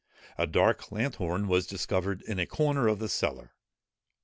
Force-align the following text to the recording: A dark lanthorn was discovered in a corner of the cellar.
A 0.35 0.47
dark 0.47 0.91
lanthorn 0.91 1.47
was 1.47 1.67
discovered 1.67 2.23
in 2.23 2.39
a 2.39 2.47
corner 2.47 2.87
of 2.87 2.97
the 2.97 3.07
cellar. 3.07 3.53